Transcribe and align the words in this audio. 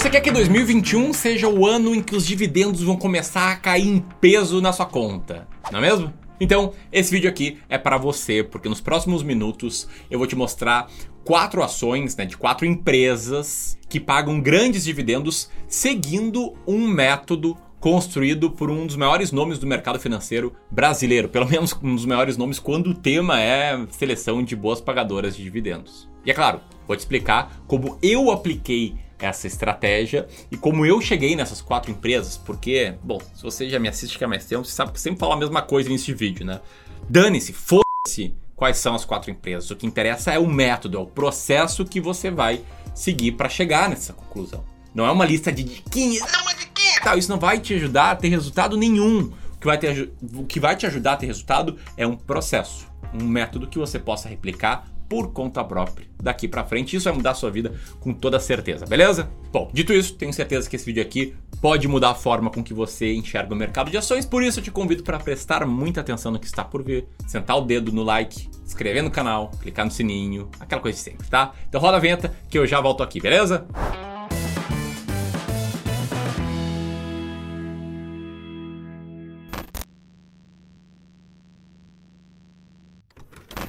Você 0.00 0.08
quer 0.08 0.22
que 0.22 0.30
2021 0.30 1.12
seja 1.12 1.46
o 1.46 1.66
ano 1.66 1.94
em 1.94 2.02
que 2.02 2.16
os 2.16 2.26
dividendos 2.26 2.80
vão 2.80 2.96
começar 2.96 3.52
a 3.52 3.56
cair 3.56 3.86
em 3.86 3.98
peso 4.18 4.58
na 4.58 4.72
sua 4.72 4.86
conta, 4.86 5.46
não 5.70 5.78
é 5.78 5.82
mesmo? 5.82 6.10
Então, 6.40 6.72
esse 6.90 7.10
vídeo 7.10 7.28
aqui 7.28 7.58
é 7.68 7.76
para 7.76 7.98
você, 7.98 8.42
porque 8.42 8.66
nos 8.66 8.80
próximos 8.80 9.22
minutos 9.22 9.86
eu 10.10 10.18
vou 10.18 10.26
te 10.26 10.34
mostrar 10.34 10.88
quatro 11.22 11.62
ações 11.62 12.16
né, 12.16 12.24
de 12.24 12.34
quatro 12.34 12.64
empresas 12.64 13.78
que 13.90 14.00
pagam 14.00 14.40
grandes 14.40 14.84
dividendos 14.84 15.50
seguindo 15.68 16.54
um 16.66 16.88
método 16.88 17.54
construído 17.78 18.50
por 18.50 18.70
um 18.70 18.86
dos 18.86 18.96
maiores 18.96 19.30
nomes 19.30 19.58
do 19.58 19.66
mercado 19.66 20.00
financeiro 20.00 20.54
brasileiro, 20.70 21.28
pelo 21.28 21.46
menos 21.46 21.78
um 21.82 21.94
dos 21.94 22.06
maiores 22.06 22.38
nomes 22.38 22.58
quando 22.58 22.88
o 22.88 22.94
tema 22.94 23.38
é 23.38 23.78
seleção 23.90 24.42
de 24.42 24.56
boas 24.56 24.80
pagadoras 24.80 25.36
de 25.36 25.42
dividendos. 25.42 26.08
E 26.24 26.30
é 26.30 26.34
claro, 26.34 26.62
vou 26.86 26.96
te 26.96 27.00
explicar 27.00 27.62
como 27.66 27.98
eu 28.02 28.30
apliquei 28.30 28.94
essa 29.20 29.46
estratégia 29.46 30.26
e 30.50 30.56
como 30.56 30.84
eu 30.86 31.00
cheguei 31.00 31.36
nessas 31.36 31.60
quatro 31.60 31.90
empresas, 31.90 32.36
porque, 32.36 32.94
bom, 33.02 33.20
se 33.34 33.42
você 33.42 33.68
já 33.68 33.78
me 33.78 33.88
assiste 33.88 34.22
há 34.22 34.28
mais 34.28 34.44
tempo, 34.46 34.64
você 34.64 34.72
sabe 34.72 34.92
que 34.92 34.96
eu 34.96 35.02
sempre 35.02 35.20
falo 35.20 35.32
a 35.32 35.36
mesma 35.36 35.62
coisa 35.62 35.88
nesse 35.88 36.12
vídeo, 36.12 36.44
né? 36.44 36.60
Dane-se, 37.08 37.52
foda-se 37.52 38.34
quais 38.56 38.76
são 38.76 38.94
as 38.94 39.04
quatro 39.04 39.30
empresas. 39.30 39.70
O 39.70 39.76
que 39.76 39.86
interessa 39.86 40.32
é 40.32 40.38
o 40.38 40.46
método, 40.46 40.98
é 40.98 41.00
o 41.00 41.06
processo 41.06 41.84
que 41.84 42.00
você 42.00 42.30
vai 42.30 42.62
seguir 42.94 43.32
para 43.32 43.48
chegar 43.48 43.88
nessa 43.88 44.12
conclusão. 44.12 44.64
Não 44.94 45.06
é 45.06 45.10
uma 45.10 45.24
lista 45.24 45.52
de 45.52 45.62
diquinhas, 45.62 46.30
não, 46.32 46.42
uma 46.42 46.54
diquinha, 46.54 47.00
tal. 47.02 47.16
Isso 47.16 47.30
não 47.30 47.38
vai 47.38 47.58
te 47.58 47.74
ajudar 47.74 48.10
a 48.10 48.16
ter 48.16 48.28
resultado 48.28 48.76
nenhum. 48.76 49.32
O 49.54 49.60
que, 49.60 49.66
vai 49.66 49.78
te, 49.78 50.12
o 50.34 50.44
que 50.44 50.58
vai 50.58 50.76
te 50.76 50.86
ajudar 50.86 51.12
a 51.12 51.16
ter 51.16 51.26
resultado 51.26 51.78
é 51.96 52.06
um 52.06 52.16
processo, 52.16 52.86
um 53.14 53.24
método 53.24 53.66
que 53.66 53.78
você 53.78 53.98
possa 53.98 54.28
replicar 54.28 54.86
por 55.10 55.32
conta 55.32 55.64
própria 55.64 56.06
daqui 56.22 56.46
para 56.46 56.64
frente. 56.64 56.94
Isso 56.94 57.04
vai 57.04 57.12
mudar 57.12 57.32
a 57.32 57.34
sua 57.34 57.50
vida 57.50 57.74
com 57.98 58.14
toda 58.14 58.38
certeza, 58.38 58.86
beleza? 58.86 59.28
Bom, 59.52 59.68
dito 59.74 59.92
isso, 59.92 60.14
tenho 60.14 60.32
certeza 60.32 60.70
que 60.70 60.76
esse 60.76 60.86
vídeo 60.86 61.02
aqui 61.02 61.34
pode 61.60 61.88
mudar 61.88 62.10
a 62.10 62.14
forma 62.14 62.48
com 62.48 62.62
que 62.62 62.72
você 62.72 63.12
enxerga 63.12 63.52
o 63.52 63.56
mercado 63.56 63.90
de 63.90 63.96
ações, 63.96 64.24
por 64.24 64.42
isso 64.42 64.60
eu 64.60 64.64
te 64.64 64.70
convido 64.70 65.02
para 65.02 65.18
prestar 65.18 65.66
muita 65.66 66.00
atenção 66.00 66.30
no 66.30 66.38
que 66.38 66.46
está 66.46 66.64
por 66.64 66.84
vir, 66.84 67.06
sentar 67.26 67.58
o 67.58 67.62
dedo 67.62 67.90
no 67.90 68.04
like, 68.04 68.48
inscrever 68.64 69.02
no 69.02 69.10
canal, 69.10 69.50
clicar 69.60 69.84
no 69.84 69.90
sininho, 69.90 70.48
aquela 70.60 70.80
coisa 70.80 70.96
de 70.96 71.02
sempre, 71.02 71.28
tá? 71.28 71.52
Então 71.68 71.80
roda 71.80 71.96
a 71.96 72.00
venta 72.00 72.32
que 72.48 72.56
eu 72.56 72.66
já 72.66 72.80
volto 72.80 73.02
aqui, 73.02 73.20
beleza? 73.20 73.66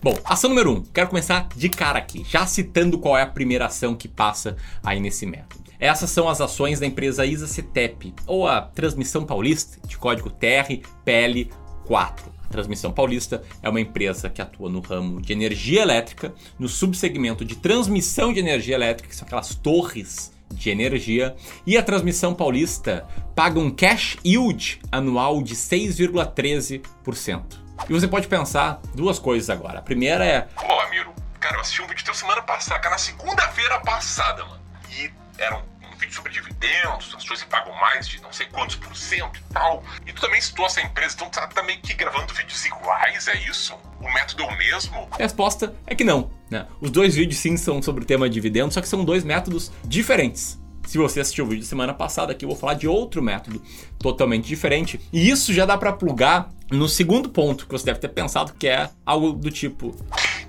Bom, 0.03 0.17
ação 0.25 0.49
número 0.49 0.71
1. 0.71 0.73
Um, 0.73 0.81
quero 0.81 1.09
começar 1.09 1.47
de 1.55 1.69
cara 1.69 1.99
aqui, 1.99 2.25
já 2.27 2.43
citando 2.47 2.97
qual 2.97 3.15
é 3.15 3.21
a 3.21 3.27
primeira 3.27 3.67
ação 3.67 3.93
que 3.93 4.07
passa 4.07 4.57
aí 4.83 4.99
nesse 4.99 5.27
método. 5.27 5.69
Essas 5.79 6.09
são 6.09 6.27
as 6.27 6.41
ações 6.41 6.79
da 6.79 6.87
empresa 6.87 7.23
ISA 7.23 7.45
CETEP, 7.45 8.11
ou 8.25 8.47
a 8.47 8.61
Transmissão 8.61 9.23
Paulista, 9.23 9.79
de 9.87 9.99
código 9.99 10.31
TRPL4. 10.31 11.51
A 11.87 12.47
Transmissão 12.47 12.91
Paulista 12.91 13.43
é 13.61 13.69
uma 13.69 13.79
empresa 13.79 14.27
que 14.27 14.41
atua 14.41 14.71
no 14.71 14.79
ramo 14.79 15.21
de 15.21 15.33
energia 15.33 15.83
elétrica, 15.83 16.33
no 16.57 16.67
subsegmento 16.67 17.45
de 17.45 17.57
transmissão 17.57 18.33
de 18.33 18.39
energia 18.39 18.73
elétrica, 18.73 19.07
que 19.07 19.15
são 19.15 19.27
aquelas 19.27 19.53
torres 19.53 20.31
de 20.51 20.71
energia, 20.71 21.35
e 21.63 21.77
a 21.77 21.83
Transmissão 21.83 22.33
Paulista 22.33 23.05
paga 23.35 23.59
um 23.59 23.69
cash 23.69 24.17
yield 24.25 24.81
anual 24.91 25.43
de 25.43 25.55
6,13%. 25.55 27.60
E 27.89 27.93
você 27.93 28.07
pode 28.07 28.27
pensar 28.27 28.81
duas 28.93 29.19
coisas 29.19 29.49
agora. 29.49 29.79
A 29.79 29.81
primeira 29.81 30.25
é. 30.25 30.41
Pô, 30.41 30.79
Amiro, 30.81 31.13
cara, 31.39 31.55
eu 31.57 31.61
assisti 31.61 31.81
um 31.81 31.87
vídeo 31.87 32.03
teu 32.05 32.13
semana 32.13 32.41
passada, 32.41 32.79
cara, 32.79 32.95
na 32.95 32.99
segunda-feira 32.99 33.79
passada, 33.79 34.45
mano. 34.45 34.61
E 34.91 35.11
era 35.37 35.57
um, 35.57 35.59
um, 35.59 35.97
vídeo 35.97 36.13
sobre 36.13 36.31
dividendos, 36.31 37.13
as 37.15 37.25
coisas 37.25 37.43
que 37.43 37.49
pagam 37.49 37.73
mais 37.75 38.07
de 38.07 38.21
não 38.21 38.31
sei 38.31 38.45
quantos 38.47 38.75
por 38.75 38.95
cento 38.95 39.39
e 39.39 39.53
tal. 39.53 39.83
E 40.05 40.13
tu 40.13 40.21
também 40.21 40.39
citou 40.39 40.65
essa 40.65 40.81
empresa, 40.81 41.15
então 41.15 41.29
tá, 41.29 41.47
tá 41.47 41.63
meio 41.63 41.79
que 41.81 41.93
gravando 41.93 42.33
vídeos 42.33 42.65
iguais, 42.65 43.27
é 43.27 43.37
isso? 43.49 43.75
O 43.99 44.11
método 44.13 44.43
é 44.43 44.45
o 44.45 44.57
mesmo? 44.57 45.07
A 45.11 45.17
resposta 45.17 45.73
é 45.85 45.95
que 45.95 46.03
não. 46.03 46.31
Né? 46.49 46.67
Os 46.79 46.91
dois 46.91 47.15
vídeos 47.15 47.39
sim 47.39 47.57
são 47.57 47.81
sobre 47.81 48.03
o 48.03 48.05
tema 48.05 48.29
dividendos, 48.29 48.73
só 48.73 48.81
que 48.81 48.87
são 48.87 49.03
dois 49.03 49.23
métodos 49.23 49.71
diferentes. 49.83 50.59
Se 50.87 50.97
você 50.97 51.21
assistiu 51.21 51.45
o 51.45 51.47
vídeo 51.47 51.63
semana 51.63 51.93
passada, 51.93 52.33
aqui 52.33 52.43
eu 52.43 52.49
vou 52.49 52.57
falar 52.57 52.73
de 52.73 52.87
outro 52.87 53.21
método 53.21 53.61
totalmente 53.99 54.45
diferente. 54.45 54.99
E 55.13 55.29
isso 55.29 55.53
já 55.53 55.65
dá 55.65 55.77
para 55.77 55.93
plugar 55.93 56.49
no 56.71 56.87
segundo 56.87 57.29
ponto 57.29 57.65
que 57.65 57.71
você 57.71 57.85
deve 57.85 57.99
ter 57.99 58.09
pensado, 58.09 58.53
que 58.53 58.67
é 58.67 58.89
algo 59.05 59.33
do 59.33 59.51
tipo: 59.51 59.91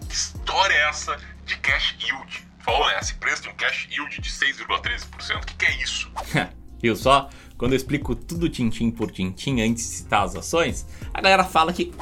Que 0.08 0.14
história 0.14 0.74
é 0.74 0.88
essa 0.88 1.18
de 1.44 1.56
cash 1.58 1.96
yield? 2.00 2.46
Falou, 2.60 2.86
né? 2.86 2.94
Essa 2.94 3.12
empresa 3.12 3.42
tem 3.42 3.52
um 3.52 3.56
cash 3.56 3.88
yield 3.90 4.20
de 4.20 4.30
6,13%. 4.30 5.42
O 5.42 5.46
que, 5.46 5.54
que 5.54 5.66
é 5.66 5.82
isso? 5.82 6.10
Viu 6.80 6.96
só? 6.96 7.28
Quando 7.58 7.72
eu 7.72 7.76
explico 7.76 8.14
tudo 8.14 8.48
tintim 8.48 8.90
por 8.90 9.10
tintim 9.10 9.60
antes 9.60 9.84
de 9.84 9.96
citar 9.96 10.24
as 10.24 10.34
ações, 10.34 10.86
a 11.12 11.20
galera 11.20 11.44
fala 11.44 11.72
que. 11.72 11.92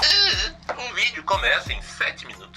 Um 0.78 0.94
vídeo 0.94 1.22
começa 1.24 1.72
em 1.72 1.82
7 1.82 2.26
minutos. 2.26 2.49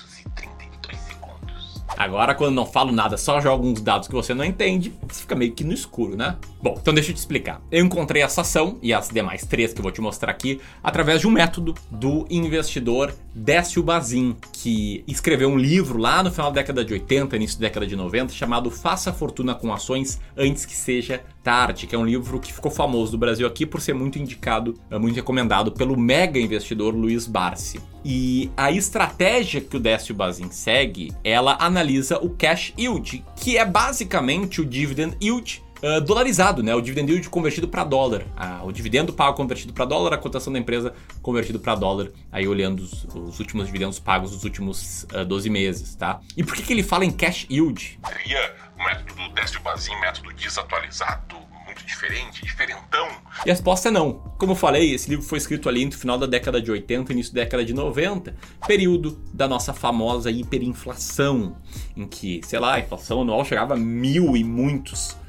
Agora, 1.98 2.34
quando 2.34 2.56
não 2.56 2.66
falo 2.66 2.92
nada, 2.92 3.18
só 3.18 3.40
jogo 3.40 3.68
uns 3.68 3.82
dados 3.82 4.08
que 4.08 4.14
você 4.14 4.34
não 4.34 4.44
entende, 4.44 4.94
você 5.08 5.22
fica 5.22 5.36
meio 5.36 5.52
que 5.54 5.64
no 5.64 5.74
escuro, 5.74 6.16
né? 6.16 6.38
Bom, 6.62 6.78
então 6.80 6.94
deixa 6.94 7.12
eu 7.12 7.16
te 7.16 7.20
explicar. 7.20 7.62
Eu 7.72 7.86
encontrei 7.86 8.22
essa 8.22 8.42
ação 8.42 8.78
e 8.82 8.94
as 8.94 9.10
demais 9.10 9.46
três 9.46 9.74
que 9.74 9.80
eu 9.80 9.84
vou 9.84 9.92
te 9.92 10.02
mostrar 10.02 10.32
aqui 10.32 10.60
através 10.84 11.22
de 11.22 11.28
um 11.28 11.32
método 11.32 11.76
do 11.90 12.26
investidor 12.30 13.14
Décio 13.36 13.82
Bazin, 13.82 14.36
que 14.52 15.04
escreveu 15.08 15.50
um 15.50 15.58
livro 15.58 15.98
lá 15.98 16.22
no 16.22 16.32
final 16.32 16.52
da 16.52 16.62
década 16.62 16.86
de 16.86 16.94
80, 16.94 17.36
início 17.36 17.60
da 17.60 17.68
década 17.68 17.88
de 17.88 17.96
90, 17.96 18.32
chamado 18.32 18.70
Faça 18.70 19.12
Fortuna 19.12 19.56
com 19.56 19.74
Ações 19.74 20.20
Antes 20.38 20.66
que 20.66 20.76
Seja 20.76 21.24
Tarde, 21.42 21.88
que 21.88 21.96
é 21.96 21.98
um 21.98 22.06
livro 22.06 22.40
que 22.40 22.54
ficou 22.54 22.70
famoso 22.70 23.12
do 23.14 23.18
Brasil 23.18 23.48
aqui 23.48 23.66
por 23.66 23.82
ser 23.82 23.94
muito 23.94 24.20
indicado, 24.20 24.76
é 24.90 25.00
muito 25.00 25.16
recomendado 25.16 25.72
pelo 25.72 25.98
mega 25.98 26.40
investidor 26.40 26.94
Luiz 26.94 27.26
Barsi. 27.26 27.80
E 28.06 28.52
a 28.56 28.72
estratégia 28.72 29.62
que 29.62 29.78
o 29.78 29.80
Décio 29.80 30.14
Bazin 30.14 30.52
segue, 30.52 31.12
ela 31.24 31.58
analisa 31.60 32.20
o 32.20 32.30
cash 32.30 32.74
yield, 32.78 33.26
que 33.36 33.58
é 33.58 33.66
basicamente 33.66 34.62
o 34.62 34.66
dividend 34.66 35.18
yield 35.22 35.63
Uh, 35.84 36.00
dolarizado, 36.00 36.64
né? 36.64 36.74
O 36.74 36.80
dividend 36.80 37.12
yield 37.12 37.30
convertido 37.30 37.68
para 37.68 37.84
dólar. 37.84 38.26
Ah, 38.38 38.62
o 38.64 38.72
dividendo 38.72 39.12
pago 39.12 39.36
convertido 39.36 39.74
para 39.74 39.84
dólar, 39.84 40.14
a 40.14 40.18
cotação 40.18 40.54
da 40.54 40.58
empresa 40.58 40.94
convertido 41.22 41.60
para 41.60 41.76
dólar. 41.76 42.10
Aí 42.32 42.48
olhando 42.48 42.80
os, 42.80 43.04
os, 43.14 43.38
últimos 43.38 43.66
dividendos 43.66 44.00
pagos 44.00 44.32
nos 44.32 44.46
últimos 44.46 45.04
uh, 45.04 45.20
ah, 45.20 45.24
12 45.26 45.50
meses, 45.50 45.94
tá? 45.94 46.22
E 46.38 46.44
por 46.44 46.56
que, 46.56 46.64
que 46.64 46.72
ele 46.72 46.84
fala 46.84 47.04
em 47.04 47.12
cash 47.12 47.46
yield? 47.52 48.00
Seria 48.08 48.56
o 48.80 48.84
método 48.86 49.34
Décio 49.34 49.60
Bazin, 49.60 49.94
método 50.00 50.32
desatualizado, 50.32 51.36
muito 51.66 51.86
diferente, 51.86 52.46
diferentão? 52.46 53.10
E 53.46 53.50
a 53.50 53.54
resposta 53.54 53.90
é 53.90 53.92
não. 53.92 54.14
Como 54.38 54.54
eu 54.54 54.56
falei, 54.56 54.94
esse 54.94 55.10
livro 55.10 55.26
foi 55.26 55.38
escrito 55.38 55.68
ali 55.68 55.84
no 55.84 55.92
final 55.92 56.18
da 56.18 56.26
década 56.26 56.62
de 56.62 56.72
80, 56.72 57.12
início 57.12 57.34
da 57.34 57.42
década 57.42 57.66
de 57.66 57.74
90, 57.74 58.34
período 58.66 59.22
da 59.34 59.50
nossa 59.50 59.74
famosa 59.74 60.32
hiperinflação, 60.32 61.58
em 61.98 62.08
que, 62.08 62.40
sei 62.46 62.60
lá, 62.60 62.76
a 62.76 62.80
inflação 62.80 63.22
anual 63.22 63.44
chegava 63.44 63.74
a 63.74 63.78
mil 63.78 64.38
e 64.38 64.46
muitos 64.46 65.22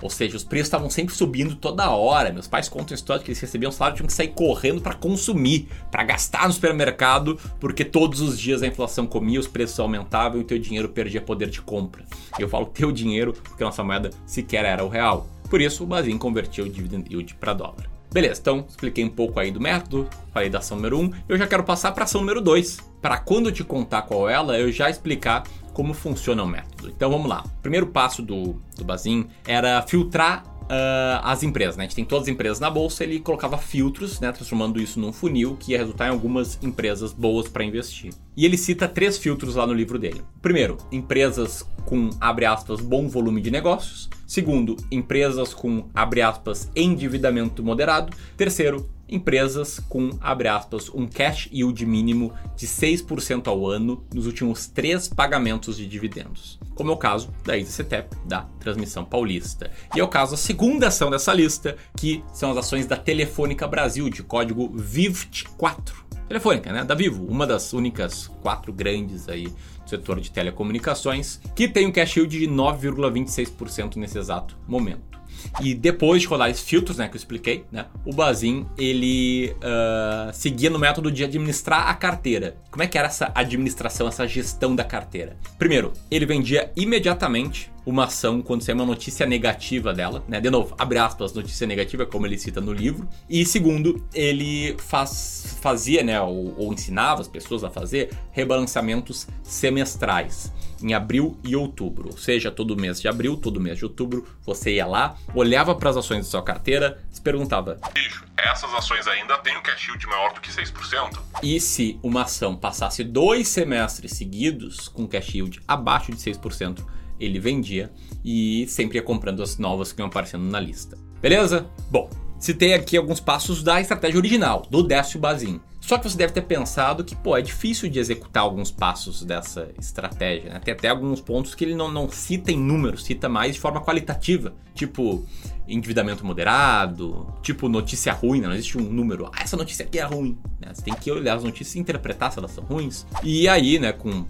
ou 0.00 0.10
seja, 0.10 0.36
os 0.36 0.44
preços 0.44 0.66
estavam 0.66 0.90
sempre 0.90 1.14
subindo 1.14 1.54
toda 1.54 1.90
hora. 1.90 2.32
Meus 2.32 2.48
pais 2.48 2.68
contam 2.68 2.94
história 2.94 3.22
que 3.22 3.30
eles 3.30 3.40
recebiam 3.40 3.70
salário 3.70 3.94
e 3.94 3.96
tinham 3.98 4.06
que 4.06 4.12
sair 4.12 4.28
correndo 4.28 4.80
para 4.80 4.94
consumir, 4.94 5.68
para 5.90 6.02
gastar 6.04 6.46
no 6.46 6.52
supermercado, 6.52 7.38
porque 7.60 7.84
todos 7.84 8.20
os 8.20 8.38
dias 8.38 8.62
a 8.62 8.66
inflação 8.66 9.06
comia, 9.06 9.38
os 9.38 9.46
preços 9.46 9.78
aumentavam 9.78 10.38
e 10.38 10.42
o 10.42 10.46
teu 10.46 10.58
dinheiro 10.58 10.88
perdia 10.88 11.20
poder 11.20 11.48
de 11.48 11.60
compra. 11.60 12.04
Eu 12.38 12.48
falo 12.48 12.66
teu 12.66 12.90
dinheiro 12.90 13.32
porque 13.32 13.62
a 13.62 13.66
nossa 13.66 13.84
moeda 13.84 14.10
sequer 14.26 14.64
era 14.64 14.84
o 14.84 14.88
real. 14.88 15.26
Por 15.48 15.60
isso, 15.60 15.84
o 15.84 15.86
Bazin 15.86 16.16
convertia 16.16 16.64
o 16.64 16.68
dividend 16.68 17.04
yield 17.10 17.34
para 17.34 17.52
dólar. 17.52 17.90
Beleza, 18.12 18.40
então 18.40 18.66
expliquei 18.68 19.02
um 19.04 19.08
pouco 19.08 19.40
aí 19.40 19.50
do 19.50 19.58
método, 19.58 20.06
falei 20.34 20.50
da 20.50 20.58
ação 20.58 20.76
número 20.76 20.98
1, 20.98 21.02
um, 21.02 21.12
eu 21.26 21.38
já 21.38 21.46
quero 21.46 21.64
passar 21.64 21.92
para 21.92 22.02
a 22.02 22.04
ação 22.04 22.20
número 22.20 22.42
2. 22.42 22.78
Para 23.00 23.16
quando 23.16 23.48
eu 23.48 23.52
te 23.52 23.64
contar 23.64 24.02
qual 24.02 24.28
é 24.28 24.34
ela, 24.34 24.58
eu 24.58 24.70
já 24.70 24.90
explicar 24.90 25.44
como 25.72 25.94
funciona 25.94 26.42
o 26.42 26.46
método. 26.46 26.88
Então 26.88 27.10
vamos 27.10 27.28
lá. 27.28 27.44
O 27.44 27.62
primeiro 27.62 27.86
passo 27.86 28.22
do, 28.22 28.56
do 28.76 28.84
Bazin 28.84 29.26
era 29.46 29.82
filtrar 29.82 30.44
Uh, 30.62 31.20
as 31.22 31.42
empresas, 31.42 31.76
né? 31.76 31.84
A 31.84 31.86
gente 31.86 31.96
tem 31.96 32.04
todas 32.04 32.22
as 32.22 32.28
empresas 32.32 32.58
na 32.58 32.70
bolsa, 32.70 33.04
ele 33.04 33.20
colocava 33.20 33.58
filtros, 33.58 34.20
né? 34.20 34.32
Transformando 34.32 34.80
isso 34.80 34.98
num 34.98 35.12
funil 35.12 35.54
que 35.60 35.72
ia 35.72 35.78
resultar 35.78 36.06
em 36.06 36.10
algumas 36.10 36.58
empresas 36.62 37.12
boas 37.12 37.46
para 37.46 37.62
investir. 37.62 38.14
E 38.34 38.46
ele 38.46 38.56
cita 38.56 38.88
três 38.88 39.18
filtros 39.18 39.56
lá 39.56 39.66
no 39.66 39.74
livro 39.74 39.98
dele. 39.98 40.22
Primeiro, 40.40 40.78
empresas 40.90 41.62
com, 41.84 42.08
abre 42.18 42.46
aspas, 42.46 42.80
bom 42.80 43.06
volume 43.06 43.42
de 43.42 43.50
negócios. 43.50 44.08
Segundo, 44.26 44.76
empresas 44.90 45.52
com, 45.52 45.88
abre 45.92 46.22
aspas, 46.22 46.70
endividamento 46.74 47.62
moderado. 47.62 48.16
Terceiro, 48.34 48.88
empresas 49.14 49.78
com, 49.88 50.10
abre 50.20 50.48
aspas, 50.48 50.88
um 50.88 51.06
cash 51.06 51.48
yield 51.52 51.84
mínimo 51.84 52.32
de 52.56 52.66
6% 52.66 53.46
ao 53.46 53.66
ano 53.66 54.04
nos 54.12 54.26
últimos 54.26 54.66
três 54.66 55.08
pagamentos 55.08 55.76
de 55.76 55.86
dividendos, 55.86 56.58
como 56.74 56.90
é 56.90 56.94
o 56.94 56.96
caso 56.96 57.32
da 57.44 57.56
ISCTEP, 57.56 58.16
da 58.24 58.42
Transmissão 58.58 59.04
Paulista. 59.04 59.70
E 59.94 60.00
é 60.00 60.04
o 60.04 60.08
caso 60.08 60.32
da 60.32 60.36
segunda 60.36 60.88
ação 60.88 61.10
dessa 61.10 61.32
lista, 61.32 61.76
que 61.96 62.24
são 62.32 62.50
as 62.50 62.56
ações 62.56 62.86
da 62.86 62.96
Telefônica 62.96 63.66
Brasil, 63.66 64.08
de 64.08 64.22
código 64.22 64.70
VIVT4. 64.70 65.92
Telefônica, 66.28 66.72
né? 66.72 66.82
Da 66.82 66.94
Vivo, 66.94 67.26
uma 67.26 67.46
das 67.46 67.72
únicas 67.72 68.28
quatro 68.40 68.72
grandes 68.72 69.28
aí 69.28 69.48
do 69.48 69.90
setor 69.90 70.18
de 70.20 70.30
telecomunicações, 70.30 71.40
que 71.54 71.68
tem 71.68 71.86
um 71.86 71.92
cash 71.92 72.16
yield 72.16 72.38
de 72.38 72.46
9,26% 72.46 73.96
nesse 73.96 74.18
exato 74.18 74.56
momento. 74.66 75.20
E 75.60 75.74
depois 75.74 76.22
de 76.22 76.28
rodar 76.28 76.50
esses 76.50 76.64
filtros, 76.64 76.96
né, 76.96 77.08
que 77.08 77.14
eu 77.14 77.18
expliquei, 77.18 77.64
né, 77.70 77.86
o 78.04 78.12
Bazin 78.12 78.66
ele 78.78 79.54
uh, 79.58 80.32
seguia 80.32 80.70
no 80.70 80.78
método 80.78 81.10
de 81.10 81.24
administrar 81.24 81.88
a 81.88 81.94
carteira. 81.94 82.56
Como 82.70 82.82
é 82.82 82.86
que 82.86 82.96
era 82.96 83.08
essa 83.08 83.30
administração, 83.34 84.08
essa 84.08 84.26
gestão 84.26 84.74
da 84.74 84.84
carteira? 84.84 85.36
Primeiro, 85.58 85.92
ele 86.10 86.26
vendia 86.26 86.70
imediatamente 86.76 87.70
uma 87.84 88.04
ação 88.04 88.40
quando 88.40 88.62
sair 88.62 88.74
uma 88.74 88.86
notícia 88.86 89.26
negativa 89.26 89.92
dela, 89.92 90.24
né? 90.28 90.40
De 90.40 90.48
novo, 90.48 90.74
abre 90.78 90.98
aspas, 90.98 91.32
notícia 91.32 91.66
negativa, 91.66 92.06
como 92.06 92.26
ele 92.26 92.38
cita 92.38 92.60
no 92.60 92.72
livro. 92.72 93.08
E 93.28 93.44
segundo, 93.44 94.06
ele 94.14 94.76
faz, 94.78 95.56
fazia, 95.60 96.02
né, 96.02 96.20
ou, 96.20 96.54
ou 96.56 96.72
ensinava 96.72 97.20
as 97.20 97.28
pessoas 97.28 97.64
a 97.64 97.70
fazer 97.70 98.10
rebalanceamentos 98.30 99.26
semestrais 99.42 100.52
em 100.82 100.94
abril 100.94 101.38
e 101.44 101.54
outubro. 101.54 102.08
Ou 102.10 102.16
seja, 102.16 102.50
todo 102.50 102.76
mês 102.76 103.00
de 103.00 103.08
abril, 103.08 103.36
todo 103.36 103.60
mês 103.60 103.78
de 103.78 103.84
outubro, 103.84 104.26
você 104.44 104.74
ia 104.74 104.86
lá, 104.86 105.16
olhava 105.34 105.74
para 105.74 105.90
as 105.90 105.96
ações 105.96 106.24
da 106.24 106.30
sua 106.30 106.42
carteira, 106.42 107.02
se 107.10 107.20
perguntava: 107.20 107.78
Bicho, 107.92 108.24
essas 108.36 108.72
ações 108.74 109.06
ainda 109.06 109.38
têm 109.38 109.56
um 109.56 109.62
cash 109.62 109.88
yield 109.88 110.06
maior 110.06 110.32
do 110.32 110.40
que 110.40 110.50
6%? 110.50 111.18
E 111.42 111.60
se 111.60 111.98
uma 112.02 112.22
ação 112.22 112.56
passasse 112.56 113.04
dois 113.04 113.48
semestres 113.48 114.12
seguidos 114.12 114.88
com 114.88 115.06
cash 115.06 115.34
yield 115.34 115.60
abaixo 115.66 116.12
de 116.12 116.18
6%, 116.18 116.84
ele 117.18 117.38
vendia 117.38 117.90
e 118.24 118.66
sempre 118.68 118.98
ia 118.98 119.02
comprando 119.02 119.42
as 119.42 119.58
novas 119.58 119.92
que 119.92 120.00
iam 120.00 120.08
aparecendo 120.08 120.44
na 120.44 120.60
lista. 120.60 120.98
Beleza? 121.20 121.66
Bom, 121.90 122.10
citei 122.38 122.74
aqui 122.74 122.96
alguns 122.96 123.20
passos 123.20 123.62
da 123.62 123.80
estratégia 123.80 124.18
original, 124.18 124.66
do 124.68 124.82
Décio 124.82 125.20
Bazin. 125.20 125.60
Só 125.82 125.98
que 125.98 126.08
você 126.08 126.16
deve 126.16 126.32
ter 126.32 126.42
pensado 126.42 127.02
que, 127.02 127.16
pô, 127.16 127.36
é 127.36 127.42
difícil 127.42 127.90
de 127.90 127.98
executar 127.98 128.44
alguns 128.44 128.70
passos 128.70 129.24
dessa 129.24 129.68
estratégia, 129.78 130.52
né? 130.54 130.60
Tem 130.60 130.72
até 130.72 130.88
alguns 130.88 131.20
pontos 131.20 131.56
que 131.56 131.64
ele 131.64 131.74
não, 131.74 131.90
não 131.90 132.08
cita 132.08 132.52
em 132.52 132.56
números, 132.56 133.04
cita 133.04 133.28
mais 133.28 133.54
de 133.54 133.60
forma 133.60 133.80
qualitativa. 133.80 134.54
Tipo, 134.74 135.26
endividamento 135.66 136.24
moderado, 136.24 137.26
tipo 137.42 137.68
notícia 137.68 138.12
ruim, 138.12 138.40
né? 138.40 138.48
não 138.48 138.54
existe 138.54 138.78
um 138.78 138.82
número, 138.82 139.30
ah, 139.32 139.42
essa 139.42 139.56
notícia 139.56 139.84
aqui 139.84 139.98
é 139.98 140.04
ruim. 140.04 140.38
Né? 140.60 140.70
Você 140.72 140.82
tem 140.82 140.94
que 140.94 141.10
olhar 141.10 141.34
as 141.34 141.44
notícias 141.44 141.74
e 141.74 141.78
interpretar 141.78 142.32
se 142.32 142.38
elas 142.38 142.50
são 142.52 142.64
ruins. 142.64 143.06
E 143.22 143.48
aí, 143.48 143.78
né, 143.78 143.92
com 143.92 144.24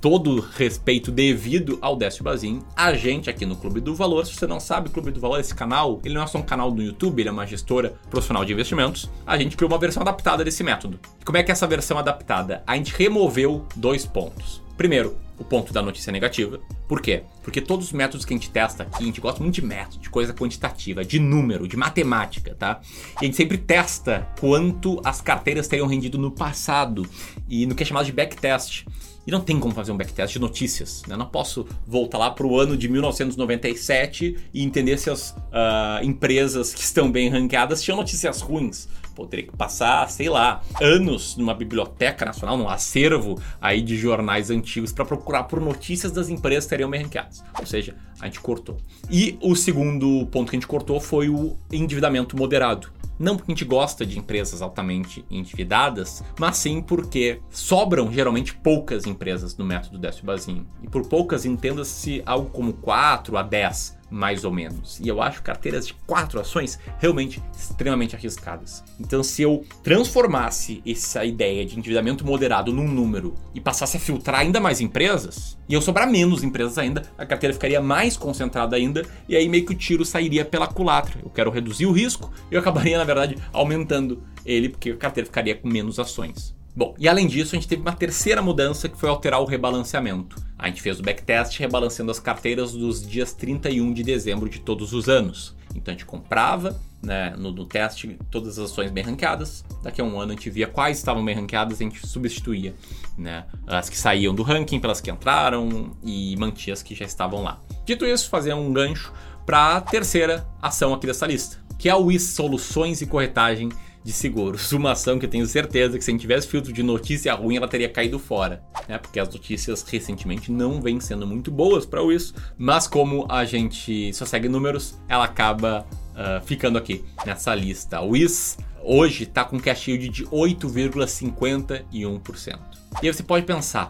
todo 0.00 0.40
respeito 0.40 1.10
devido 1.10 1.78
ao 1.80 1.96
Décio 1.96 2.24
Bazin, 2.24 2.62
a 2.76 2.94
gente 2.94 3.30
aqui 3.30 3.46
no 3.46 3.56
Clube 3.56 3.80
do 3.80 3.94
Valor, 3.94 4.26
se 4.26 4.34
você 4.34 4.46
não 4.46 4.60
sabe, 4.60 4.88
o 4.88 4.92
Clube 4.92 5.10
do 5.10 5.20
Valor, 5.20 5.38
esse 5.40 5.54
canal, 5.54 6.00
ele 6.04 6.14
não 6.14 6.22
é 6.22 6.26
só 6.26 6.38
um 6.38 6.42
canal 6.42 6.70
do 6.70 6.82
YouTube, 6.82 7.20
ele 7.20 7.28
é 7.28 7.32
uma 7.32 7.46
gestora 7.46 7.94
profissional 8.10 8.44
de 8.44 8.52
investimentos. 8.52 9.10
A 9.26 9.36
gente 9.36 9.56
criou 9.56 9.70
uma 9.70 9.78
versão 9.78 10.02
adaptada 10.02 10.44
desse 10.44 10.62
método. 10.64 10.98
Como 11.24 11.38
é 11.38 11.42
que 11.42 11.50
é 11.50 11.52
essa 11.52 11.66
versão 11.66 11.98
adaptada? 11.98 12.62
A 12.66 12.76
gente 12.76 12.92
removeu 12.92 13.66
dois 13.76 14.04
pontos. 14.04 14.62
Primeiro, 14.76 15.16
o 15.38 15.44
ponto 15.44 15.72
da 15.72 15.82
notícia 15.82 16.12
negativa. 16.12 16.60
Por 16.88 17.00
quê? 17.00 17.22
Porque 17.42 17.60
todos 17.60 17.86
os 17.86 17.92
métodos 17.92 18.24
que 18.24 18.32
a 18.32 18.36
gente 18.36 18.50
testa 18.50 18.84
aqui, 18.84 19.02
a 19.02 19.06
gente 19.06 19.20
gosta 19.20 19.42
muito 19.42 19.54
de 19.54 19.64
método, 19.64 19.98
de 19.98 20.10
coisa 20.10 20.32
quantitativa, 20.32 21.04
de 21.04 21.18
número, 21.18 21.66
de 21.66 21.76
matemática, 21.76 22.54
tá? 22.54 22.80
E 23.20 23.24
a 23.24 23.24
gente 23.24 23.36
sempre 23.36 23.58
testa 23.58 24.28
quanto 24.38 25.00
as 25.04 25.20
carteiras 25.20 25.66
teriam 25.66 25.86
rendido 25.86 26.18
no 26.18 26.30
passado 26.30 27.06
e 27.48 27.66
no 27.66 27.74
que 27.74 27.82
é 27.82 27.86
chamado 27.86 28.06
de 28.06 28.12
backtest. 28.12 28.84
E 29.26 29.30
não 29.30 29.40
tem 29.40 29.58
como 29.58 29.74
fazer 29.74 29.90
um 29.90 29.96
backtest 29.96 30.34
de 30.34 30.38
notícias. 30.38 31.02
Né? 31.08 31.16
Não 31.16 31.26
posso 31.26 31.66
voltar 31.86 32.18
lá 32.18 32.30
para 32.30 32.46
o 32.46 32.60
ano 32.60 32.76
de 32.76 32.88
1997 32.88 34.36
e 34.52 34.62
entender 34.62 34.98
se 34.98 35.08
as 35.08 35.30
uh, 35.30 36.04
empresas 36.04 36.74
que 36.74 36.82
estão 36.82 37.10
bem 37.10 37.30
ranqueadas 37.30 37.82
tinham 37.82 37.96
notícias 37.96 38.42
ruins. 38.42 38.86
Pô, 39.14 39.26
teria 39.26 39.46
que 39.46 39.56
passar, 39.56 40.08
sei 40.10 40.28
lá, 40.28 40.62
anos 40.80 41.36
numa 41.36 41.54
biblioteca 41.54 42.24
nacional, 42.24 42.56
num 42.56 42.68
acervo 42.68 43.40
aí 43.60 43.80
de 43.80 43.96
jornais 43.96 44.50
antigos 44.50 44.92
para 44.92 45.04
procurar 45.04 45.44
por 45.44 45.60
notícias 45.60 46.12
das 46.12 46.28
empresas 46.28 46.64
que 46.64 46.70
teriam 46.70 46.90
bem 46.90 47.02
ranqueadas. 47.02 47.44
Ou 47.58 47.66
seja, 47.66 47.94
a 48.20 48.26
gente 48.26 48.40
cortou. 48.40 48.76
E 49.10 49.38
o 49.40 49.54
segundo 49.54 50.26
ponto 50.26 50.50
que 50.50 50.56
a 50.56 50.58
gente 50.58 50.66
cortou 50.66 51.00
foi 51.00 51.28
o 51.28 51.56
endividamento 51.70 52.36
moderado. 52.36 52.88
Não 53.18 53.36
porque 53.36 53.52
a 53.52 53.54
gente 53.54 53.64
gosta 53.64 54.04
de 54.04 54.18
empresas 54.18 54.60
altamente 54.60 55.24
endividadas, 55.30 56.24
mas 56.38 56.56
sim 56.56 56.82
porque 56.82 57.40
sobram 57.48 58.12
geralmente 58.12 58.54
poucas 58.54 59.06
empresas 59.06 59.56
no 59.56 59.64
método 59.64 59.98
Décio 59.98 60.24
Bazin. 60.24 60.66
E 60.82 60.88
por 60.88 61.06
poucas 61.06 61.44
entenda-se 61.44 62.22
algo 62.26 62.50
como 62.50 62.72
4 62.72 63.36
a 63.36 63.42
10 63.42 63.98
mais 64.14 64.44
ou 64.44 64.52
menos. 64.52 65.00
E 65.00 65.08
eu 65.08 65.20
acho 65.20 65.42
carteiras 65.42 65.88
de 65.88 65.94
quatro 66.06 66.40
ações 66.40 66.78
realmente 66.98 67.42
extremamente 67.52 68.14
arriscadas. 68.14 68.84
Então, 69.00 69.24
se 69.24 69.42
eu 69.42 69.64
transformasse 69.82 70.80
essa 70.86 71.24
ideia 71.24 71.66
de 71.66 71.76
endividamento 71.76 72.24
moderado 72.24 72.72
num 72.72 72.86
número 72.86 73.34
e 73.52 73.60
passasse 73.60 73.96
a 73.96 74.00
filtrar 74.00 74.40
ainda 74.40 74.60
mais 74.60 74.80
empresas, 74.80 75.58
e 75.68 75.74
eu 75.74 75.82
sobrar 75.82 76.08
menos 76.08 76.44
empresas 76.44 76.78
ainda, 76.78 77.02
a 77.18 77.26
carteira 77.26 77.52
ficaria 77.52 77.80
mais 77.80 78.16
concentrada 78.16 78.76
ainda, 78.76 79.04
e 79.28 79.34
aí 79.34 79.48
meio 79.48 79.66
que 79.66 79.72
o 79.72 79.76
tiro 79.76 80.04
sairia 80.04 80.44
pela 80.44 80.68
culatra. 80.68 81.18
Eu 81.20 81.30
quero 81.30 81.50
reduzir 81.50 81.86
o 81.86 81.92
risco 81.92 82.32
e 82.50 82.54
eu 82.54 82.60
acabaria, 82.60 82.96
na 82.96 83.04
verdade, 83.04 83.36
aumentando 83.52 84.22
ele, 84.46 84.68
porque 84.68 84.90
a 84.90 84.96
carteira 84.96 85.26
ficaria 85.26 85.56
com 85.56 85.68
menos 85.68 85.98
ações. 85.98 86.54
Bom, 86.76 86.92
e 86.98 87.08
além 87.08 87.28
disso, 87.28 87.54
a 87.54 87.58
gente 87.58 87.68
teve 87.68 87.82
uma 87.82 87.92
terceira 87.92 88.42
mudança 88.42 88.88
que 88.88 88.98
foi 88.98 89.08
alterar 89.08 89.40
o 89.40 89.44
rebalanceamento. 89.44 90.42
A 90.58 90.66
gente 90.66 90.82
fez 90.82 90.98
o 90.98 91.02
backtest 91.02 91.56
rebalanceando 91.58 92.10
as 92.10 92.18
carteiras 92.18 92.72
dos 92.72 93.06
dias 93.06 93.32
31 93.32 93.92
de 93.92 94.02
dezembro 94.02 94.48
de 94.48 94.58
todos 94.58 94.92
os 94.92 95.08
anos. 95.08 95.54
Então 95.74 95.92
a 95.92 95.96
gente 95.96 96.04
comprava 96.04 96.80
né, 97.00 97.34
no, 97.36 97.52
no, 97.52 97.64
teste 97.64 98.18
todas 98.28 98.58
as 98.58 98.70
ações 98.70 98.90
bem 98.90 99.04
ranqueadas. 99.04 99.64
Daqui 99.84 100.00
a 100.00 100.04
um 100.04 100.18
ano 100.18 100.32
a 100.32 100.34
gente 100.34 100.50
via 100.50 100.66
quais 100.66 100.98
estavam 100.98 101.24
bem 101.24 101.34
ranqueadas 101.36 101.78
e 101.78 101.84
a 101.84 101.86
gente 101.86 102.04
substituía 102.06 102.74
né, 103.16 103.44
as 103.66 103.88
que 103.88 103.96
saíam 103.96 104.34
do 104.34 104.42
ranking 104.42 104.80
pelas 104.80 105.00
que 105.00 105.10
entraram 105.10 105.92
e 106.02 106.36
mantinha 106.36 106.74
as 106.74 106.82
que 106.82 106.94
já 106.94 107.04
estavam 107.04 107.42
lá. 107.42 107.60
Dito 107.84 108.04
isso, 108.04 108.28
fazia 108.28 108.56
um 108.56 108.72
gancho 108.72 109.12
para 109.46 109.76
a 109.76 109.80
terceira 109.80 110.44
ação 110.60 110.92
aqui 110.92 111.06
dessa 111.06 111.26
lista, 111.26 111.58
que 111.78 111.88
é 111.88 111.92
a 111.92 111.96
WIS 111.96 112.30
Soluções 112.30 113.00
e 113.00 113.06
Corretagem 113.06 113.68
de 114.04 114.12
seguros. 114.12 114.70
Uma 114.72 114.92
ação 114.92 115.18
que 115.18 115.24
eu 115.24 115.30
tenho 115.30 115.46
certeza 115.46 115.98
que 115.98 116.04
se 116.04 116.10
a 116.10 116.12
gente 116.12 116.20
tivesse 116.20 116.46
filtro 116.46 116.70
de 116.72 116.82
notícia 116.82 117.32
ruim, 117.32 117.56
ela 117.56 117.66
teria 117.66 117.88
caído 117.88 118.18
fora. 118.18 118.62
Né? 118.86 118.98
Porque 118.98 119.18
as 119.18 119.30
notícias 119.30 119.82
recentemente 119.82 120.52
não 120.52 120.78
vêm 120.80 121.00
sendo 121.00 121.26
muito 121.26 121.50
boas 121.50 121.86
para 121.86 122.02
isso. 122.12 122.34
Mas 122.58 122.86
como 122.86 123.26
a 123.30 123.46
gente 123.46 124.12
só 124.12 124.26
segue 124.26 124.46
números, 124.48 125.00
ela 125.08 125.24
acaba 125.24 125.86
uh, 126.12 126.44
ficando 126.44 126.76
aqui 126.76 127.02
nessa 127.24 127.54
lista. 127.54 128.02
O 128.02 128.10
WIS 128.10 128.58
hoje 128.82 129.24
está 129.24 129.42
com 129.44 129.58
cash 129.58 129.88
yield 129.88 130.10
de 130.10 130.26
8,51%. 130.26 132.58
E 133.02 133.08
aí 133.08 133.12
você 133.12 133.22
pode 133.22 133.46
pensar, 133.46 133.88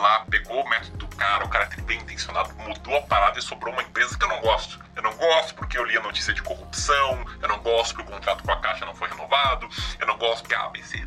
lá, 0.00 0.24
pegou 0.30 0.64
o 0.64 0.68
método 0.68 0.96
do 0.96 1.06
cara, 1.16 1.44
o 1.44 1.48
cara 1.48 1.68
é 1.76 1.80
bem 1.82 2.00
intencionado, 2.00 2.52
mudou 2.54 2.96
a 2.96 3.02
parada 3.02 3.38
e 3.38 3.42
sobrou 3.42 3.72
uma 3.72 3.82
empresa 3.82 4.18
que 4.18 4.24
eu 4.24 4.28
não 4.28 4.40
gosto. 4.40 4.80
Eu 4.96 5.02
não 5.02 5.14
gosto 5.16 5.54
porque 5.54 5.78
eu 5.78 5.84
li 5.84 5.96
a 5.96 6.02
notícia 6.02 6.34
de 6.34 6.42
corrupção, 6.42 7.24
eu 7.40 7.48
não 7.48 7.60
gosto 7.60 7.94
porque 7.94 8.10
o 8.10 8.14
contrato 8.14 8.42
com 8.42 8.50
a 8.50 8.56
Caixa 8.56 8.84
não 8.84 8.94
foi 8.94 9.08
renovado, 9.08 9.68
eu 9.98 10.06
não 10.06 10.18
gosto 10.18 10.42
porque 10.42 10.54
a 10.54 10.64
ABC. 10.64 10.98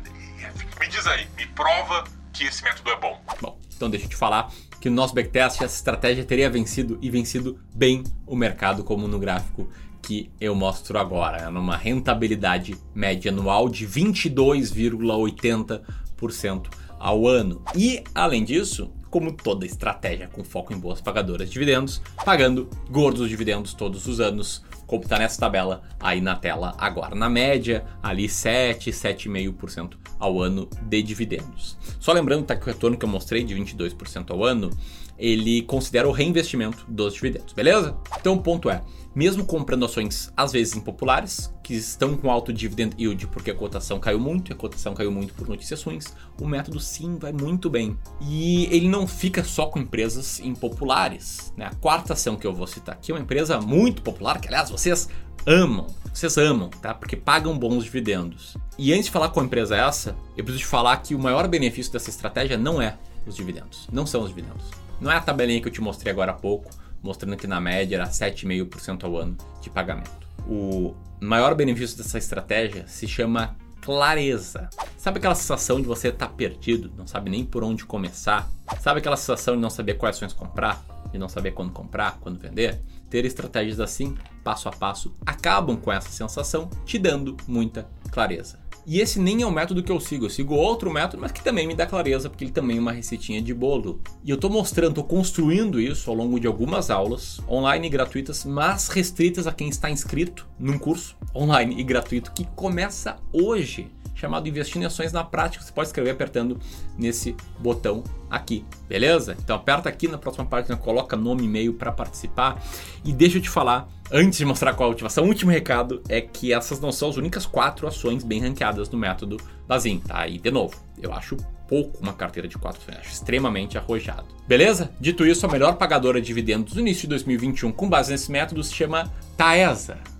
Me 0.80 0.88
diz 0.88 1.06
aí, 1.06 1.28
me 1.36 1.46
prova 1.48 2.04
que 2.32 2.44
esse 2.44 2.62
método 2.62 2.90
é 2.90 2.96
bom. 2.96 3.20
Bom, 3.40 3.58
então 3.74 3.90
deixa 3.90 4.06
eu 4.06 4.10
te 4.10 4.16
falar 4.16 4.50
que 4.80 4.88
no 4.90 4.96
nosso 4.96 5.14
backtest 5.14 5.62
essa 5.62 5.76
estratégia 5.76 6.24
teria 6.24 6.50
vencido 6.50 6.98
e 7.00 7.08
vencido 7.10 7.60
bem 7.74 8.04
o 8.26 8.36
mercado, 8.36 8.84
como 8.84 9.08
no 9.08 9.18
gráfico 9.18 9.70
que 10.02 10.30
eu 10.38 10.54
mostro 10.54 10.98
agora, 10.98 11.50
numa 11.50 11.76
rentabilidade 11.76 12.76
média 12.94 13.32
anual 13.32 13.68
de 13.68 13.88
22,80% 13.88 16.83
ao 17.04 17.28
ano. 17.28 17.62
E, 17.76 18.02
além 18.14 18.42
disso, 18.42 18.90
como 19.10 19.30
toda 19.30 19.66
estratégia 19.66 20.26
com 20.26 20.42
foco 20.42 20.72
em 20.72 20.78
boas 20.78 21.02
pagadoras 21.02 21.48
de 21.48 21.52
dividendos, 21.52 22.00
pagando 22.24 22.66
gordos 22.88 23.28
dividendos 23.28 23.74
todos 23.74 24.06
os 24.06 24.20
anos, 24.20 24.64
como 24.86 25.02
está 25.02 25.18
nessa 25.18 25.38
tabela 25.38 25.82
aí 26.00 26.22
na 26.22 26.34
tela 26.34 26.74
agora. 26.78 27.14
Na 27.14 27.28
média, 27.28 27.84
ali 28.02 28.26
7, 28.26 28.90
7,5% 28.90 29.98
ao 30.18 30.40
ano 30.40 30.66
de 30.80 31.02
dividendos. 31.02 31.76
Só 32.00 32.10
lembrando 32.10 32.46
tá, 32.46 32.56
que 32.56 32.62
o 32.62 32.72
retorno 32.72 32.96
que 32.96 33.04
eu 33.04 33.08
mostrei 33.08 33.44
de 33.44 33.54
22% 33.54 34.30
ao 34.30 34.42
ano, 34.42 34.70
ele 35.18 35.62
considera 35.62 36.08
o 36.08 36.12
reinvestimento 36.12 36.84
dos 36.88 37.14
dividendos, 37.14 37.52
beleza? 37.52 37.96
Então 38.18 38.34
o 38.34 38.42
ponto 38.42 38.68
é, 38.68 38.82
mesmo 39.14 39.44
comprando 39.44 39.84
ações 39.84 40.32
às 40.36 40.52
vezes 40.52 40.74
impopulares, 40.74 41.52
que 41.62 41.74
estão 41.74 42.16
com 42.16 42.30
alto 42.30 42.52
dividend 42.52 42.94
yield 42.98 43.26
porque 43.28 43.50
a 43.50 43.54
cotação 43.54 44.00
caiu 44.00 44.18
muito, 44.18 44.50
e 44.50 44.52
a 44.52 44.56
cotação 44.56 44.92
caiu 44.92 45.10
muito 45.10 45.32
por 45.34 45.48
notícias 45.48 45.82
ruins, 45.82 46.06
o 46.40 46.46
método 46.46 46.80
sim 46.80 47.16
vai 47.16 47.32
muito 47.32 47.70
bem. 47.70 47.96
E 48.20 48.66
ele 48.66 48.88
não 48.88 49.06
fica 49.06 49.44
só 49.44 49.66
com 49.66 49.78
empresas 49.78 50.40
impopulares. 50.40 51.52
Né? 51.56 51.66
A 51.66 51.74
quarta 51.76 52.12
ação 52.12 52.36
que 52.36 52.46
eu 52.46 52.52
vou 52.52 52.66
citar 52.66 52.96
aqui 52.96 53.12
é 53.12 53.14
uma 53.14 53.20
empresa 53.20 53.60
muito 53.60 54.02
popular, 54.02 54.40
que 54.40 54.48
aliás 54.48 54.70
vocês 54.70 55.08
amam, 55.46 55.86
vocês 56.12 56.36
amam, 56.38 56.68
tá? 56.68 56.94
Porque 56.94 57.16
pagam 57.16 57.58
bons 57.58 57.84
dividendos. 57.84 58.56
E 58.78 58.92
antes 58.92 59.06
de 59.06 59.10
falar 59.10 59.28
qual 59.28 59.44
empresa 59.44 59.76
é 59.76 59.80
essa, 59.80 60.16
eu 60.36 60.44
preciso 60.44 60.64
te 60.64 60.66
falar 60.66 60.96
que 60.98 61.14
o 61.14 61.18
maior 61.18 61.46
benefício 61.48 61.92
dessa 61.92 62.10
estratégia 62.10 62.56
não 62.56 62.80
é 62.80 62.96
os 63.26 63.36
dividendos, 63.36 63.88
não 63.92 64.06
são 64.06 64.22
os 64.22 64.28
dividendos. 64.28 64.83
Não 65.00 65.10
é 65.10 65.16
a 65.16 65.20
tabelinha 65.20 65.60
que 65.60 65.68
eu 65.68 65.72
te 65.72 65.80
mostrei 65.80 66.12
agora 66.12 66.32
há 66.32 66.34
pouco, 66.34 66.70
mostrando 67.02 67.36
que 67.36 67.46
na 67.46 67.60
média 67.60 67.96
era 67.96 68.08
7,5% 68.08 69.04
ao 69.04 69.16
ano 69.16 69.36
de 69.60 69.70
pagamento. 69.70 70.10
O 70.46 70.94
maior 71.20 71.54
benefício 71.54 71.96
dessa 71.96 72.18
estratégia 72.18 72.86
se 72.86 73.06
chama 73.06 73.56
clareza. 73.80 74.70
Sabe 74.96 75.18
aquela 75.18 75.34
sensação 75.34 75.80
de 75.80 75.86
você 75.86 76.08
estar 76.08 76.28
tá 76.28 76.32
perdido, 76.32 76.90
não 76.96 77.06
sabe 77.06 77.30
nem 77.30 77.44
por 77.44 77.62
onde 77.62 77.84
começar? 77.84 78.48
Sabe 78.80 79.00
aquela 79.00 79.16
sensação 79.16 79.54
de 79.54 79.60
não 79.60 79.68
saber 79.68 79.94
quais 79.94 80.16
ações 80.16 80.32
comprar, 80.32 80.82
de 81.12 81.18
não 81.18 81.28
saber 81.28 81.52
quando 81.52 81.70
comprar, 81.72 82.18
quando 82.20 82.38
vender? 82.38 82.80
Ter 83.10 83.26
estratégias 83.26 83.80
assim, 83.80 84.16
passo 84.42 84.68
a 84.68 84.72
passo, 84.72 85.14
acabam 85.26 85.76
com 85.76 85.92
essa 85.92 86.08
sensação, 86.08 86.70
te 86.86 86.98
dando 86.98 87.36
muita 87.46 87.86
clareza. 88.10 88.58
E 88.86 89.00
esse 89.00 89.18
nem 89.18 89.42
é 89.42 89.46
o 89.46 89.50
método 89.50 89.82
que 89.82 89.90
eu 89.90 89.98
sigo. 89.98 90.26
Eu 90.26 90.30
sigo 90.30 90.54
outro 90.54 90.92
método, 90.92 91.22
mas 91.22 91.32
que 91.32 91.42
também 91.42 91.66
me 91.66 91.74
dá 91.74 91.86
clareza, 91.86 92.28
porque 92.28 92.44
ele 92.44 92.52
também 92.52 92.76
é 92.76 92.80
uma 92.80 92.92
receitinha 92.92 93.40
de 93.40 93.54
bolo. 93.54 94.00
E 94.22 94.30
eu 94.30 94.34
estou 94.34 94.50
mostrando, 94.50 94.90
estou 94.90 95.04
construindo 95.04 95.80
isso 95.80 96.10
ao 96.10 96.16
longo 96.16 96.38
de 96.38 96.46
algumas 96.46 96.90
aulas, 96.90 97.40
online 97.48 97.86
e 97.86 97.90
gratuitas, 97.90 98.44
mas 98.44 98.88
restritas 98.88 99.46
a 99.46 99.52
quem 99.52 99.68
está 99.68 99.90
inscrito 99.90 100.46
num 100.58 100.78
curso 100.78 101.16
online 101.34 101.78
e 101.78 101.82
gratuito 101.82 102.32
que 102.32 102.44
começa 102.54 103.16
hoje 103.32 103.90
chamado 104.14 104.48
Investindo 104.48 104.82
em 104.82 104.86
Ações 104.86 105.12
na 105.12 105.24
Prática. 105.24 105.64
Você 105.64 105.72
pode 105.72 105.88
escrever 105.88 106.10
apertando 106.10 106.58
nesse 106.96 107.36
botão 107.58 108.02
aqui, 108.30 108.64
beleza? 108.88 109.36
Então 109.42 109.56
aperta 109.56 109.88
aqui 109.88 110.08
na 110.08 110.18
próxima 110.18 110.44
página, 110.46 110.76
coloca 110.76 111.16
nome 111.16 111.42
e 111.42 111.44
e-mail 111.46 111.74
para 111.74 111.92
participar 111.92 112.62
e 113.04 113.12
deixa 113.12 113.38
eu 113.38 113.42
te 113.42 113.48
falar, 113.48 113.88
antes 114.10 114.38
de 114.38 114.44
mostrar 114.44 114.74
qual 114.74 114.90
a 114.90 114.92
ativação, 114.92 115.24
o 115.24 115.28
último 115.28 115.50
recado 115.50 116.02
é 116.08 116.20
que 116.20 116.52
essas 116.52 116.80
não 116.80 116.92
são 116.92 117.10
as 117.10 117.16
únicas 117.16 117.46
quatro 117.46 117.86
ações 117.86 118.24
bem 118.24 118.40
ranqueadas 118.40 118.88
no 118.88 118.98
método 118.98 119.36
Bazin, 119.66 119.98
tá? 119.98 120.26
E 120.26 120.38
de 120.38 120.50
novo, 120.50 120.76
eu 121.00 121.12
acho 121.12 121.36
pouco 121.68 121.98
uma 122.00 122.12
carteira 122.12 122.48
de 122.48 122.58
quatro 122.58 122.80
ações, 122.80 122.98
acho 122.98 123.12
extremamente 123.12 123.78
arrojado. 123.78 124.26
Beleza? 124.46 124.90
Dito 125.00 125.26
isso, 125.26 125.46
a 125.46 125.48
melhor 125.48 125.76
pagadora 125.76 126.20
de 126.20 126.26
dividendos 126.26 126.74
do 126.74 126.80
início 126.80 127.02
de 127.02 127.08
2021 127.08 127.72
com 127.72 127.88
base 127.88 128.12
nesse 128.12 128.30
método 128.30 128.62
se 128.62 128.74
chama 128.74 129.10
Taesa. 129.36 130.13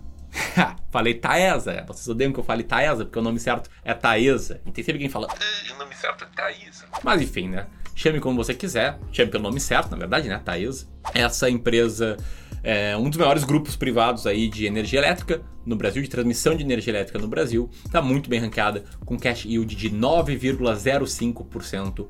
Falei 0.91 1.15
Taesa. 1.15 1.85
Vocês 1.87 2.09
odeiam 2.09 2.33
que 2.33 2.39
eu 2.39 2.45
fale 2.45 2.63
Taesa, 2.63 3.05
porque 3.05 3.19
o 3.19 3.23
nome 3.23 3.39
certo 3.39 3.69
é 3.85 3.93
Taesa. 3.95 4.61
E 4.67 4.73
tem 4.73 4.85
sempre 4.85 5.01
quem 5.01 5.09
fala. 5.09 5.27
O 5.27 5.79
nome 5.79 5.95
certo 5.95 6.25
é 6.25 6.29
Taesa. 6.35 6.85
Mas 7.03 7.23
enfim, 7.23 7.49
né? 7.49 7.67
Chame 7.95 8.21
como 8.21 8.37
você 8.37 8.53
quiser. 8.55 8.99
Chame 9.13 9.31
pelo 9.31 9.45
nome 9.45 9.61
certo, 9.61 9.91
na 9.91 9.97
verdade, 9.97 10.29
né? 10.29 10.41
Taesa. 10.45 10.87
Essa 11.13 11.51
empresa 11.51 12.17
é 12.63 12.97
um 12.97 13.11
dos 13.11 13.19
maiores 13.19 13.45
grupos 13.45 13.77
privados 13.77 14.27
aí 14.27 14.49
de 14.49 14.67
energia 14.67 14.99
elétrica 14.99 15.43
no 15.67 15.77
Brasil, 15.77 16.03
de 16.03 16.09
transmissão 16.09 16.57
de 16.57 16.63
energia 16.63 16.93
elétrica 16.93 17.19
no 17.19 17.29
Brasil. 17.29 17.69
Está 17.85 18.01
muito 18.01 18.31
bem 18.31 18.41
ranqueada, 18.41 18.85
com 19.05 19.19
cash 19.19 19.45
yield 19.45 19.75
de 19.75 19.91
9,05% 19.91 22.09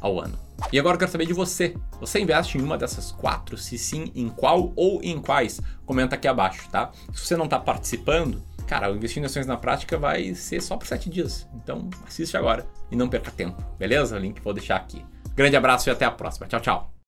ao 0.00 0.20
ano. 0.20 0.43
E 0.72 0.78
agora 0.78 0.94
eu 0.94 0.98
quero 0.98 1.10
saber 1.10 1.26
de 1.26 1.32
você. 1.32 1.74
Você 2.00 2.20
investe 2.20 2.58
em 2.58 2.62
uma 2.62 2.78
dessas 2.78 3.12
quatro? 3.12 3.56
Se 3.56 3.78
sim, 3.78 4.10
em 4.14 4.28
qual 4.28 4.72
ou 4.76 5.00
em 5.02 5.20
quais? 5.20 5.60
Comenta 5.84 6.14
aqui 6.14 6.28
abaixo, 6.28 6.68
tá? 6.70 6.90
Se 7.12 7.26
você 7.26 7.36
não 7.36 7.44
está 7.44 7.58
participando, 7.58 8.42
cara, 8.66 8.90
o 8.90 8.96
Investindo 8.96 9.24
em 9.24 9.26
Ações 9.26 9.46
na 9.46 9.56
Prática 9.56 9.98
vai 9.98 10.34
ser 10.34 10.60
só 10.60 10.76
por 10.76 10.86
sete 10.86 11.10
dias. 11.10 11.46
Então 11.54 11.88
assiste 12.06 12.36
agora 12.36 12.66
e 12.90 12.96
não 12.96 13.08
perca 13.08 13.30
tempo, 13.30 13.62
beleza? 13.78 14.16
O 14.16 14.18
link 14.18 14.40
vou 14.40 14.52
deixar 14.52 14.76
aqui. 14.76 15.04
Grande 15.34 15.56
abraço 15.56 15.88
e 15.88 15.92
até 15.92 16.04
a 16.04 16.10
próxima. 16.10 16.46
Tchau, 16.46 16.60
tchau. 16.60 16.93